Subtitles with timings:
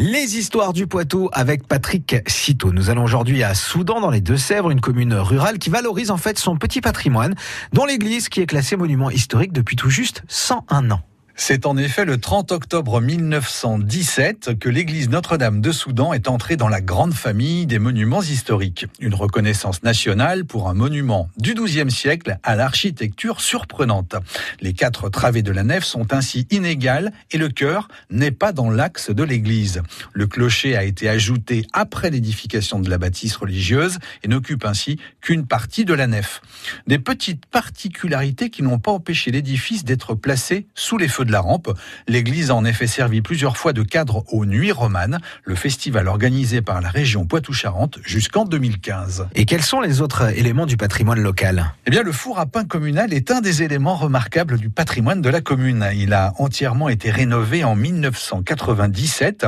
[0.00, 2.72] Les histoires du Poitou avec Patrick Citeau.
[2.72, 6.38] Nous allons aujourd'hui à Soudan, dans les Deux-Sèvres, une commune rurale qui valorise en fait
[6.38, 7.34] son petit patrimoine,
[7.72, 11.00] dont l'église qui est classée monument historique depuis tout juste 101 ans.
[11.40, 16.68] C'est en effet le 30 octobre 1917 que l'église Notre-Dame de Soudan est entrée dans
[16.68, 18.86] la grande famille des monuments historiques.
[18.98, 24.16] Une reconnaissance nationale pour un monument du XIIe siècle à l'architecture surprenante.
[24.60, 28.68] Les quatre travées de la nef sont ainsi inégales et le chœur n'est pas dans
[28.68, 29.82] l'axe de l'église.
[30.12, 35.46] Le clocher a été ajouté après l'édification de la bâtisse religieuse et n'occupe ainsi qu'une
[35.46, 36.42] partie de la nef.
[36.88, 41.40] Des petites particularités qui n'ont pas empêché l'édifice d'être placé sous les feux de la
[41.40, 41.72] rampe.
[42.08, 46.60] L'église a en effet servi plusieurs fois de cadre aux Nuits romanes, le festival organisé
[46.60, 49.28] par la région Poitou-Charentes jusqu'en 2015.
[49.36, 51.72] Et quels sont les autres éléments du patrimoine local?
[51.86, 55.28] Eh bien, le four à pain communal est un des éléments remarquables du patrimoine de
[55.28, 55.86] la commune.
[55.94, 59.46] Il a entièrement été rénové en 1997.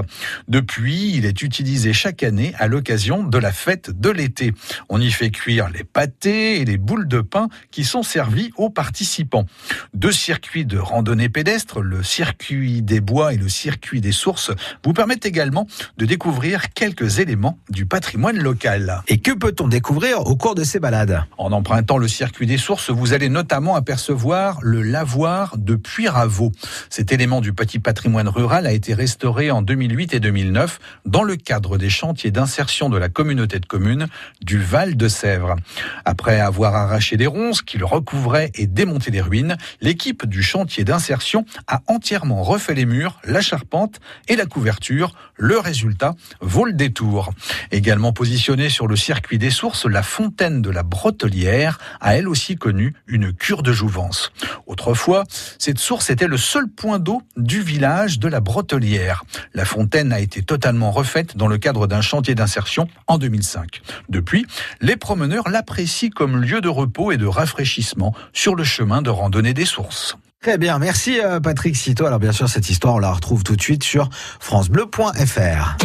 [0.48, 4.53] Depuis, il est utilisé chaque année à l'occasion de la fête de l'été.
[4.89, 8.70] On y fait cuire les pâtés et les boules de pain qui sont servies aux
[8.70, 9.47] participants.
[9.95, 14.51] Deux circuits de randonnée pédestre, le circuit des bois et le circuit des sources,
[14.85, 19.03] vous permettent également de découvrir quelques éléments du patrimoine local.
[19.07, 21.23] Et que peut-on découvrir au cours de ces balades?
[21.39, 26.51] En empruntant le circuit des sources, vous allez notamment apercevoir le lavoir de Puyraveau.
[26.89, 31.37] Cet élément du petit patrimoine rural a été restauré en 2008 et 2009 dans le
[31.37, 34.09] cadre des chantiers d'insertion de la communauté de communes
[34.43, 35.57] du Val de Sèvres.
[36.05, 40.85] Après avoir arraché des ronces qui le recouvraient et démonté les ruines, l'équipe du chantier
[40.85, 45.14] d'insertion a entièrement refait les murs, la charpente et la couverture.
[45.36, 47.33] Le résultat vaut le détour.
[47.70, 52.56] Également positionnée sur le circuit des sources, la fontaine de la Bretelière a elle aussi
[52.56, 54.33] connu une cure de jouvence.
[54.67, 55.25] Autrefois,
[55.58, 59.24] cette source était le seul point d'eau du village de la Bretelière.
[59.55, 63.83] La fontaine a été totalement refaite dans le cadre d'un chantier d'insertion en 2005.
[64.08, 64.47] Depuis,
[64.80, 69.55] les promeneurs l'apprécient comme lieu de repos et de rafraîchissement sur le chemin de randonnée
[69.55, 70.17] des sources.
[70.42, 72.06] Très bien, merci euh, Patrick Cito.
[72.06, 74.08] Alors bien sûr, cette histoire, on la retrouve tout de suite sur
[74.40, 75.77] francebleu.fr.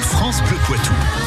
[0.00, 1.25] France Poitou.